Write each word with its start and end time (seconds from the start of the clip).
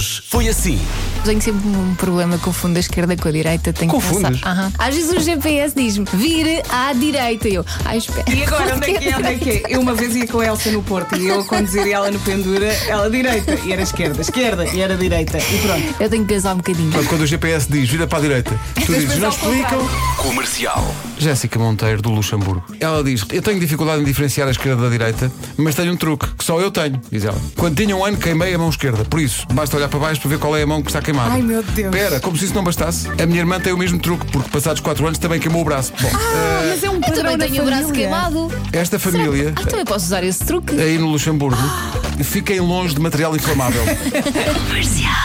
Hoje 0.00 0.22
foi 0.26 0.48
assim. 0.48 0.80
Tenho 1.26 1.42
sempre 1.42 1.68
um 1.68 1.94
problema, 1.94 2.38
confundo 2.38 2.78
a 2.78 2.80
esquerda 2.80 3.14
com 3.18 3.28
a 3.28 3.32
direita. 3.32 3.70
Tenho 3.70 3.90
que 3.90 3.96
Confundes? 3.96 4.38
pensar. 4.40 4.50
Aham. 4.50 4.72
Às 4.78 4.94
vezes 4.94 5.12
o 5.12 5.20
GPS 5.20 5.74
diz-me 5.76 6.06
vire 6.14 6.62
à 6.70 6.94
direita. 6.94 7.46
E 7.50 7.56
eu, 7.56 7.66
ai, 7.84 7.98
espera. 7.98 8.24
E 8.34 8.42
agora, 8.42 8.76
onde 8.76 8.90
é 8.92 8.98
que 8.98 9.08
é? 9.10 9.16
Onde 9.18 9.26
é 9.28 9.34
que 9.34 9.50
é? 9.50 9.62
Eu 9.68 9.80
uma 9.82 9.94
vez 9.94 10.16
ia 10.16 10.26
com 10.26 10.40
a 10.40 10.46
Elsa 10.46 10.70
no 10.70 10.82
Porto 10.82 11.14
e 11.16 11.26
eu 11.28 11.40
a 11.40 11.44
conduzir 11.44 11.86
ela 11.86 12.10
no 12.10 12.18
pendura, 12.20 12.72
ela 12.88 13.10
direita 13.10 13.58
e 13.62 13.72
era 13.74 13.82
esquerda, 13.82 14.22
esquerda 14.22 14.64
e 14.72 14.80
era 14.80 14.96
direita. 14.96 15.36
E 15.36 15.58
pronto. 15.58 16.02
Eu 16.02 16.08
tenho 16.08 16.24
que 16.24 16.32
pensar 16.32 16.54
um 16.54 16.56
bocadinho. 16.56 16.90
Portanto, 16.90 17.08
quando 17.10 17.20
o 17.22 17.26
GPS 17.26 17.70
diz 17.70 17.90
vira 17.90 18.06
para 18.06 18.18
a 18.18 18.22
direita, 18.22 18.60
tu 18.86 18.94
dizes, 18.94 19.18
não 19.18 19.28
explicam. 19.28 19.86
Comercial. 20.16 20.94
Jéssica 21.20 21.58
Monteiro, 21.58 22.00
do 22.02 22.10
Luxemburgo. 22.10 22.62
Ela 22.80 23.04
diz: 23.04 23.24
Eu 23.32 23.42
tenho 23.42 23.60
dificuldade 23.60 24.00
em 24.02 24.04
diferenciar 24.04 24.48
a 24.48 24.50
esquerda 24.50 24.82
da 24.82 24.88
direita, 24.88 25.30
mas 25.56 25.74
tenho 25.74 25.92
um 25.92 25.96
truque 25.96 26.26
que 26.34 26.42
só 26.44 26.60
eu 26.60 26.70
tenho, 26.70 27.00
diz 27.10 27.24
ela. 27.24 27.38
Quando 27.56 27.76
tinha 27.76 27.94
um 27.96 28.04
ano, 28.04 28.16
queimei 28.16 28.54
a 28.54 28.58
mão 28.58 28.70
esquerda. 28.70 29.04
Por 29.04 29.20
isso, 29.20 29.46
basta 29.52 29.76
olhar 29.76 29.88
para 29.88 29.98
baixo 29.98 30.20
para 30.20 30.30
ver 30.30 30.38
qual 30.38 30.56
é 30.56 30.62
a 30.62 30.66
mão 30.66 30.80
que 30.82 30.88
está 30.88 31.00
queimada. 31.02 31.32
Ai, 31.34 31.42
meu 31.42 31.62
Deus. 31.62 31.94
Espera, 31.94 32.20
como 32.20 32.36
se 32.36 32.46
isso 32.46 32.54
não 32.54 32.64
bastasse, 32.64 33.08
a 33.20 33.26
minha 33.26 33.40
irmã 33.40 33.60
tem 33.60 33.72
o 33.72 33.78
mesmo 33.78 33.98
truque, 33.98 34.26
porque 34.32 34.48
passados 34.50 34.80
4 34.80 35.06
anos 35.06 35.18
também 35.18 35.38
queimou 35.38 35.62
o 35.62 35.64
braço. 35.64 35.92
Bom, 36.00 36.08
Ah, 36.14 36.62
mas 36.70 36.82
é 36.82 36.90
um 36.90 36.94
Eu 36.94 37.00
padrão 37.00 37.16
também 37.22 37.36
na 37.36 37.44
tenho 37.46 37.62
o 37.62 37.66
braço 37.66 37.82
família. 37.84 38.02
queimado. 38.08 38.52
esta 38.72 38.98
família, 38.98 39.52
Ah, 39.56 39.66
também 39.66 39.84
posso 39.84 40.06
usar 40.06 40.24
esse 40.24 40.44
truque? 40.44 40.74
aí 40.80 40.98
no 40.98 41.08
Luxemburgo, 41.08 41.56
fiquem 42.24 42.60
longe 42.60 42.94
de 42.94 43.00
material 43.00 43.34
inflamável. 43.34 43.82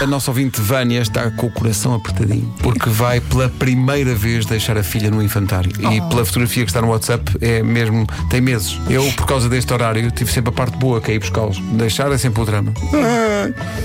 A 0.02 0.05
nossa 0.05 0.31
ouvinte 0.31 0.59
Vânia 0.62 1.02
está 1.02 1.30
com 1.31 1.48
o 1.48 1.52
coração 1.52 1.94
apertadinho 1.94 2.53
porque 2.62 2.90
vai 2.90 3.20
pela 3.22 3.49
primeira 3.49 4.13
vez 4.16 4.45
deixar 4.45 4.77
a 4.77 4.84
filha 4.84 5.09
no 5.09 5.22
infantário. 5.22 5.72
E 5.80 6.02
pela 6.09 6.26
fotografia 6.26 6.63
que 6.63 6.70
está 6.70 6.81
no 6.81 6.89
WhatsApp 6.89 7.38
é 7.41 7.62
mesmo. 7.62 8.05
tem 8.30 8.41
meses. 8.41 8.80
Eu, 8.89 9.03
por 9.13 9.26
causa 9.26 9.48
deste 9.50 9.72
horário, 9.73 10.09
tive 10.12 10.31
sempre 10.31 10.50
a 10.50 10.53
parte 10.53 10.77
boa 10.77 11.00
que 11.02 11.12
é 11.12 11.16
ir 11.16 11.20
buscá-los. 11.20 11.59
Deixar 11.73 12.12
é 12.12 12.17
sempre 12.17 12.41
o 12.41 12.45
drama. 12.45 12.73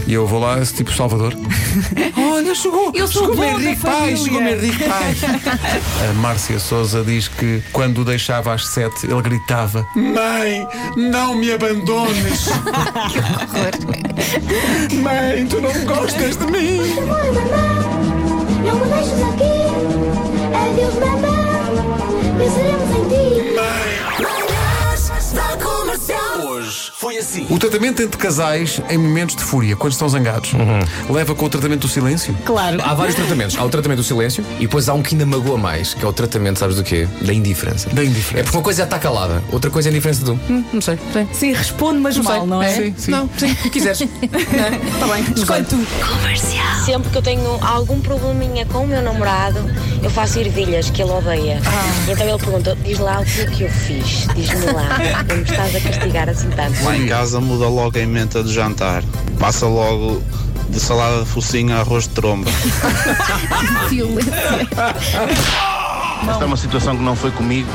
E 0.07 0.13
eu 0.15 0.27
vou 0.27 0.41
lá, 0.41 0.61
tipo 0.65 0.93
Salvador. 0.93 1.35
Olha, 2.17 2.55
chegou! 2.55 2.93
Eu 2.95 3.07
sou 3.07 3.29
chegou 3.29 3.45
Henrique 3.45 3.81
Pai, 3.83 3.93
família. 3.93 4.17
chegou 4.17 4.43
Henrique 4.43 4.85
Pai. 4.85 5.17
A 6.11 6.13
Márcia 6.15 6.59
Souza 6.59 7.05
diz 7.05 7.29
que 7.29 7.63
quando 7.73 7.99
o 7.99 8.05
deixava 8.05 8.53
às 8.55 8.67
sete, 8.67 9.07
ele 9.07 9.21
gritava: 9.23 9.87
Mãe, 9.95 10.67
não 10.97 11.35
me 11.35 11.53
abandones! 11.53 12.49
Mãe, 15.03 15.47
tu 15.47 15.61
não 15.61 15.73
gostas 15.87 16.37
de 16.37 16.47
mim! 16.47 16.81
Assim. 27.21 27.47
O 27.49 27.59
tratamento 27.59 28.03
entre 28.03 28.19
casais 28.19 28.81
em 28.89 28.99
momentos 28.99 29.37
de 29.37 29.43
fúria, 29.43 29.77
quando 29.77 29.93
estão 29.93 30.09
zangados, 30.09 30.53
leva 31.09 31.35
com 31.35 31.47
o 31.47 31.49
tratamento 31.49 31.83
do 31.83 31.89
silêncio? 31.89 32.35
Claro. 32.45 32.81
Há 32.83 32.95
vários 32.95 33.15
tratamentos. 33.15 33.57
Há 33.59 33.65
o 33.65 33.69
tratamento 33.69 33.99
do 33.99 34.05
silêncio 34.05 34.45
e 34.59 34.63
depois 34.63 34.89
há 34.89 34.95
um 34.95 35.03
que 35.03 35.15
ainda 35.15 35.27
magoa 35.27 35.57
mais, 35.59 35.95
que 35.95 36.05
é 36.05 36.09
o 36.09 36.13
tratamento, 36.13 36.59
sabes 36.59 36.77
do 36.77 36.83
quê? 36.83 37.07
Da 37.23 37.33
indiferença. 37.33 37.89
Da 37.91 38.05
indiferença. 38.05 38.41
É 38.41 38.43
porque 38.43 38.57
uma 38.57 38.63
coisa 38.65 38.79
já 38.79 38.85
está 38.85 38.99
calada, 38.99 39.43
outra 39.53 39.71
coisa 39.71 39.89
é 39.89 39.91
a 39.91 39.93
indiferença 39.93 40.25
do. 40.25 40.33
Hum, 40.33 40.65
não 40.73 40.81
sei. 40.81 40.99
sei. 41.13 41.29
Sim, 41.33 41.53
responde, 41.53 42.01
mas 42.01 42.17
mal, 42.19 42.47
não 42.47 42.63
é? 42.63 42.75
Sim, 42.75 42.95
sim. 42.97 43.11
Não, 43.11 43.29
sim, 43.37 43.51
o 43.53 43.57
que 43.63 43.71
quiseres. 43.71 44.01
Está 44.01 45.07
bem. 45.15 45.25
Escolhe 45.37 45.65
tu. 45.65 45.77
Sempre 46.85 47.11
que 47.11 47.19
eu 47.19 47.23
tenho 47.23 47.65
algum 47.65 48.01
probleminha 48.01 48.65
com 48.67 48.85
o 48.85 48.87
meu 48.87 49.03
namorado, 49.03 49.59
eu 50.03 50.11
faço 50.11 50.39
ervilhas 50.39 50.91
que 50.91 51.03
ele 51.03 51.11
odeia. 51.11 51.61
E 52.09 52.13
então 52.13 52.27
ele 52.27 52.39
pergunta: 52.39 52.77
diz 52.83 52.99
lá 52.99 53.21
o 53.21 53.25
que 53.25 53.41
é 53.41 53.47
que 53.47 53.63
eu 53.65 53.71
fiz, 53.71 54.27
diz-me 54.35 54.67
lá, 54.67 54.89
não 55.29 55.37
me 55.37 55.43
estás 55.43 55.75
a 55.77 55.81
castigar 55.81 56.29
assim 56.29 56.51
tanto. 56.51 56.83
Lá 56.85 56.97
em 56.97 57.07
casa 57.07 57.41
muda 57.41 57.69
logo 57.69 57.97
a 57.97 58.01
emenda 58.01 58.43
do 58.43 58.53
jantar. 58.53 59.03
Passa 59.39 59.67
logo 59.67 60.23
de 60.71 60.81
salada 60.81 61.21
de 61.21 61.27
focinho 61.27 61.75
a 61.75 61.81
arroz 61.81 62.05
de 62.05 62.11
tromba. 62.11 62.51
Violência. 63.91 64.33
Esta 66.29 66.45
é 66.45 66.47
uma 66.47 66.57
situação 66.57 66.97
que 66.97 67.03
não 67.03 67.17
foi 67.17 67.31
comigo, 67.31 67.69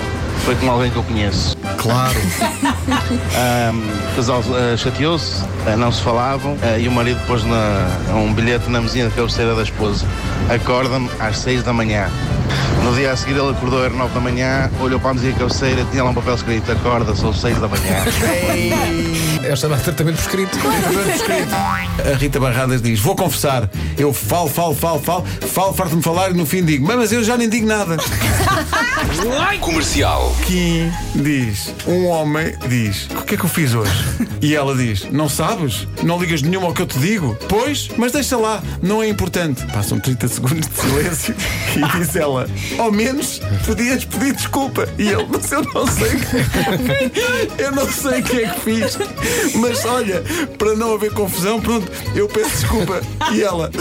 foi 0.45 0.55
com 0.55 0.69
alguém 0.69 0.91
que 0.91 0.97
eu 0.97 1.03
conheço. 1.03 1.55
Claro. 1.85 2.17
o 4.11 4.15
casal 4.15 4.43
eh, 4.57 4.75
chateou-se, 4.75 5.43
eh, 5.67 5.75
não 5.75 5.91
se 5.91 6.01
falavam 6.01 6.57
eh, 6.63 6.79
e 6.79 6.87
o 6.87 6.91
marido 6.91 7.19
pôs 7.27 7.43
na, 7.43 7.87
um 8.15 8.33
bilhete 8.33 8.67
na 8.71 8.81
mesinha 8.81 9.07
de 9.07 9.13
cabeceira 9.13 9.53
da 9.53 9.61
esposa. 9.61 10.03
Acorda-me 10.49 11.07
às 11.19 11.37
6 11.37 11.61
da 11.61 11.71
manhã. 11.71 12.09
No 12.85 12.93
dia 12.93 13.13
a 13.13 13.17
seguir 13.17 13.35
ele 13.35 13.49
acordou 13.49 13.83
às 13.83 13.91
9 13.91 14.13
da 14.13 14.19
manhã, 14.19 14.69
olhou 14.79 14.99
para 14.99 15.09
a 15.09 15.13
mesinha 15.15 15.33
de 15.33 15.39
cabeceira, 15.39 15.83
tinha 15.89 16.03
lá 16.03 16.11
um 16.11 16.13
papel 16.13 16.35
escrito, 16.35 16.71
acorda, 16.71 17.15
são 17.15 17.33
6 17.33 17.57
da 17.57 17.67
manhã. 17.67 18.05
É 19.43 19.55
chamado 19.55 19.83
tratamento 19.83 20.17
por 20.17 20.39
escrito. 20.39 20.57
A 21.99 22.15
Rita 22.15 22.39
Barradas 22.39 22.83
diz: 22.83 22.99
Vou 22.99 23.15
confessar, 23.15 23.67
eu 23.97 24.13
falo, 24.13 24.49
falo, 24.49 24.75
falo, 24.75 24.99
falo, 24.99 25.25
falo, 25.25 25.73
farto-me 25.73 26.03
falar 26.03 26.29
e 26.29 26.33
no 26.35 26.45
fim 26.45 26.63
digo: 26.63 26.85
Mas 26.85 27.11
eu 27.11 27.23
já 27.23 27.35
nem 27.35 27.49
digo 27.49 27.65
nada. 27.65 27.97
Comercial. 29.59 30.35
Kim 30.45 30.91
diz: 31.15 31.73
Um 31.87 32.05
homem 32.05 32.55
diz: 32.67 33.07
O 33.17 33.23
que 33.23 33.33
é 33.33 33.37
que 33.37 33.45
eu 33.45 33.49
fiz 33.49 33.73
hoje? 33.73 33.91
E 34.41 34.55
ela 34.55 34.75
diz: 34.75 35.09
Não 35.11 35.27
sabes? 35.27 35.87
Não 36.03 36.19
ligas 36.19 36.41
nenhuma 36.43 36.67
ao 36.67 36.73
que 36.73 36.81
eu 36.81 36.87
te 36.87 36.99
digo? 36.99 37.35
Pois, 37.49 37.89
mas 37.97 38.11
deixa 38.11 38.37
lá, 38.37 38.61
não 38.81 39.01
é 39.01 39.07
importante. 39.07 39.65
Passam 39.73 39.99
30 39.99 40.27
segundos 40.27 40.67
de 40.67 40.75
silêncio 40.75 41.35
e 41.75 41.97
diz 41.97 42.15
ela: 42.15 42.47
Ao 42.77 42.91
menos 42.91 43.39
podias 43.65 44.05
pedir 44.05 44.33
desculpa. 44.33 44.87
E 44.97 45.07
ele: 45.07 45.25
Mas 45.29 45.51
eu 45.51 45.63
não 45.73 45.87
sei. 45.87 46.11
Eu 47.57 47.71
não 47.71 47.89
sei 47.91 48.19
o 48.19 48.23
que 48.23 48.43
é 48.43 48.49
que 48.49 48.59
fiz. 48.61 48.97
Mas 49.55 49.85
olha, 49.85 50.23
para 50.57 50.75
não 50.75 50.93
haver 50.95 51.11
confusão, 51.13 51.59
pronto, 51.59 51.91
eu 52.15 52.27
peço 52.27 52.49
desculpa. 52.49 53.01
E 53.31 53.43
ela: 53.43 53.71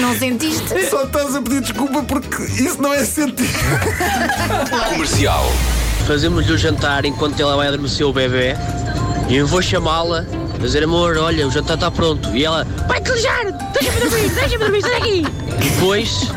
Não 0.00 0.18
sentiste? 0.18 0.86
Só 0.88 1.04
estás 1.04 1.34
a 1.34 1.42
pedir 1.42 1.60
desculpa 1.62 2.02
porque 2.02 2.42
isso 2.42 2.80
não 2.80 2.92
é 2.92 3.04
sentido. 3.04 3.48
Comercial. 4.90 5.44
Fazemos-lhe 6.06 6.52
o 6.52 6.58
jantar 6.58 7.04
enquanto 7.04 7.38
ela 7.40 7.56
vai 7.56 7.68
adormecer 7.68 8.06
o 8.06 8.12
bebê 8.12 8.56
e 9.30 9.36
eu 9.36 9.46
vou 9.46 9.62
chamá-la, 9.62 10.26
dizer 10.58 10.82
amor, 10.82 11.16
olha, 11.16 11.46
o 11.46 11.50
jantar 11.52 11.74
está 11.74 11.88
pronto. 11.88 12.34
E 12.34 12.44
ela, 12.44 12.64
vai 12.88 13.00
calejar, 13.00 13.44
deixa-me 13.72 14.00
dormir, 14.00 14.28
deixa-me 14.30 14.58
dormir, 14.58 14.82
sai 14.82 14.90
daqui. 14.90 15.24
Depois 15.62 16.28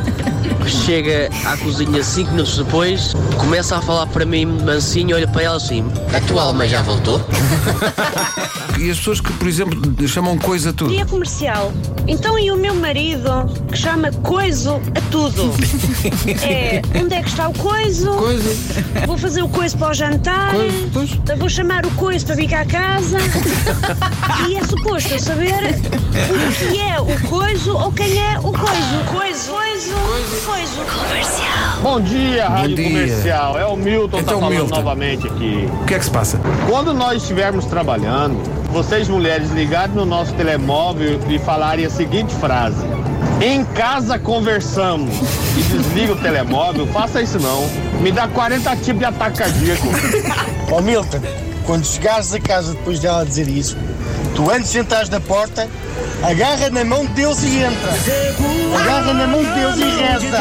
chega 0.68 1.30
à 1.46 1.58
cozinha 1.58 2.04
cinco 2.04 2.32
minutos 2.32 2.58
depois, 2.58 3.14
começa 3.38 3.78
a 3.78 3.82
falar 3.82 4.08
para 4.08 4.26
mim 4.26 4.46
mansinho, 4.46 5.16
olha 5.16 5.28
para 5.28 5.44
ela 5.44 5.58
assim, 5.58 5.84
a 6.16 6.22
tua 6.22 6.44
alma 6.44 6.68
já 6.68 6.82
voltou? 6.82 7.22
E 8.80 8.90
as 8.90 8.98
pessoas 8.98 9.22
que, 9.22 9.32
por 9.34 9.48
exemplo, 9.48 10.08
chamam 10.08 10.38
coisa 10.38 10.72
a 10.72 10.74
tudo. 10.74 10.92
Dia 10.92 11.06
comercial. 11.06 11.72
Então 12.08 12.38
e 12.38 12.52
o 12.52 12.58
meu 12.58 12.74
marido, 12.76 13.30
que 13.72 13.78
chama 13.78 14.12
coiso 14.12 14.82
a 14.96 15.02
tudo? 15.10 15.54
É, 16.44 16.82
onde 17.00 17.14
é 17.16 17.22
que 17.22 17.30
está 17.30 17.48
o 17.48 17.54
coiso? 17.54 18.12
Coisa, 18.12 18.84
Vou 19.06 19.18
fazer 19.18 19.42
o 19.44 19.48
coiso 19.48 19.78
para 19.78 19.92
o 19.92 19.94
jantar. 19.94 20.52
coisa, 20.54 20.90
pois. 20.92 21.10
Vou 21.40 21.50
chamar 21.50 21.86
o 21.86 21.92
coiso 21.92 22.26
para 22.26 22.36
vir 22.36 22.50
cá 22.50 22.62
a 22.62 22.66
casa. 22.66 23.18
E 24.50 24.56
é 24.56 24.64
suposto 24.66 25.14
eu 25.14 25.20
saber 25.20 25.54
o 25.54 26.72
que 26.74 26.80
é 26.80 27.00
o 27.00 27.28
coiso 27.30 27.78
ou 27.78 27.92
quem 27.92 28.20
é 28.20 28.38
o 28.40 28.52
coiso. 28.52 29.04
Coiso, 29.14 29.52
coiso, 29.52 29.73
coiso. 30.42 30.74
Bom 31.82 32.00
dia, 32.02 32.48
Rádio 32.48 32.76
dia. 32.76 32.90
Comercial. 32.90 33.60
É 33.60 33.66
o 33.66 33.76
Milton 33.76 34.20
Então, 34.20 34.36
tá 34.36 34.40
falando 34.40 34.56
Milton. 34.58 34.76
novamente 34.76 35.28
aqui. 35.28 35.70
O 35.82 35.86
que 35.86 35.94
é 35.94 36.00
que 36.00 36.06
se 36.06 36.12
passa? 36.12 36.40
Quando 36.70 36.94
nós 36.94 37.22
estivermos 37.22 37.66
trabalhando, 37.66 38.42
vocês 38.72 39.08
mulheres 39.10 39.52
ligarem 39.52 39.96
no 39.96 40.06
nosso 40.06 40.34
telemóvel 40.34 41.20
e 41.30 41.38
falarem 41.40 41.86
a 41.86 41.90
seguinte 41.90 42.34
frase: 42.36 42.84
Em 43.42 43.64
casa 43.66 44.18
conversamos 44.18 45.14
e 45.58 45.62
desliga 45.64 46.14
o 46.14 46.18
telemóvel, 46.18 46.88
faça 46.88 47.22
isso 47.22 47.40
não. 47.40 47.68
Me 48.02 48.12
dá 48.12 48.28
40 48.28 48.76
tipos 48.78 49.00
de 49.00 49.06
ataque 49.06 49.38
cardíaco. 49.40 49.88
Ó 50.72 50.80
Milton, 50.82 51.20
quando 51.66 51.86
chegares 51.86 52.34
a 52.34 52.40
casa 52.40 52.74
depois 52.74 53.00
dela 53.00 53.26
dizer 53.26 53.48
isso, 53.48 53.78
tu 54.36 54.50
antes 54.52 54.72
de 54.72 54.80
entrares 54.80 55.10
na 55.10 55.20
porta, 55.20 55.68
agarra 56.24 56.70
na 56.70 56.84
mão 56.84 57.06
de 57.06 57.14
Deus 57.14 57.44
e 57.44 57.58
entra. 57.58 57.92
Agarra 58.80 59.14
na 59.14 59.28
mão 59.28 59.44
de 59.44 59.52
Deus 59.52 59.76
e 59.78 59.84
reza. 59.84 60.38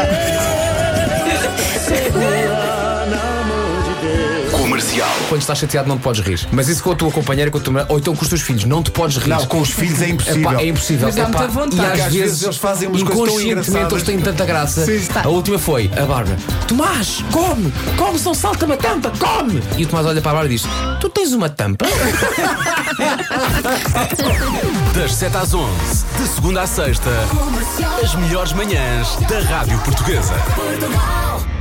Comercial. 4.72 5.06
Quando 5.28 5.42
estás 5.42 5.58
chateado 5.58 5.86
não 5.86 5.98
te 5.98 6.02
podes 6.02 6.24
rir. 6.24 6.48
Mas 6.50 6.66
isso 6.66 6.82
com 6.82 6.92
a 6.92 6.94
tua 6.94 7.10
companheira, 7.10 7.50
com 7.50 7.58
a 7.58 7.60
tua 7.60 7.84
ou 7.90 7.98
então 7.98 8.16
com 8.16 8.22
os 8.22 8.28
teus 8.30 8.40
filhos, 8.40 8.64
não 8.64 8.82
te 8.82 8.90
podes 8.90 9.18
rir. 9.18 9.28
Não, 9.28 9.44
com 9.44 9.60
os 9.60 9.68
filhos 9.68 10.00
é 10.00 10.08
impossível. 10.08 10.50
Epá, 10.50 10.62
é 10.62 10.66
impossível. 10.66 11.06
Mas 11.08 11.14
dá 11.14 11.22
Epá, 11.24 11.38
muita 11.40 11.48
vontade. 11.48 11.98
E 11.98 12.00
às, 12.00 12.06
às 12.06 12.14
vezes 12.14 12.42
eles 12.42 12.56
fazem 12.56 12.88
umas 12.88 13.02
coisas 13.02 13.18
tão 13.18 13.26
inconscientemente 13.26 13.68
engraçadas. 13.68 13.92
eles 13.92 14.02
têm 14.04 14.18
tanta 14.20 14.46
graça. 14.46 14.86
Sim. 14.86 15.08
A 15.22 15.28
última 15.28 15.58
foi 15.58 15.90
a 15.94 16.06
Bárbara: 16.06 16.38
Tomás, 16.66 17.22
come, 17.30 17.70
come, 17.98 18.18
só 18.18 18.32
salta-me 18.32 18.72
a 18.72 18.76
tampa, 18.78 19.12
come. 19.18 19.62
E 19.76 19.84
o 19.84 19.86
Tomás 19.86 20.06
olha 20.06 20.22
para 20.22 20.30
a 20.30 20.34
Bárbara 20.36 20.54
e 20.54 20.56
diz: 20.56 20.66
Tu 20.98 21.08
tens 21.10 21.34
uma 21.34 21.50
tampa? 21.50 21.84
Das 24.94 25.14
7 25.14 25.36
às 25.36 25.54
11, 25.54 25.70
de 26.18 26.28
segunda 26.28 26.62
à 26.62 26.66
sexta, 26.66 27.10
as 28.02 28.14
melhores 28.14 28.52
manhãs 28.52 29.16
da 29.28 29.40
Rádio 29.40 29.78
Portuguesa. 29.80 30.34
Portugal. 30.54 31.51